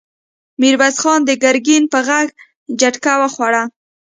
ميرويس 0.59 0.97
خان 1.03 1.19
د 1.25 1.31
ګرګين 1.43 1.83
په 1.91 1.99
غږ 2.07 2.27
جټکه 2.79 3.13
وخوړه! 3.21 3.63